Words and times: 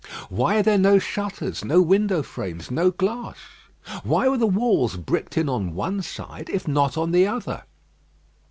Why 0.29 0.55
are 0.57 0.63
there 0.63 0.79
no 0.79 0.97
shutters, 0.97 1.63
no 1.63 1.79
window 1.79 2.23
frames, 2.23 2.71
no 2.71 2.89
glass? 2.89 3.37
Why 4.03 4.27
were 4.27 4.39
the 4.39 4.47
walls 4.47 4.97
bricked 4.97 5.37
in 5.37 5.47
on 5.47 5.75
one 5.75 6.01
side 6.01 6.49
if 6.49 6.67
not 6.67 6.97
on 6.97 7.11
the 7.11 7.27
other? 7.27 7.65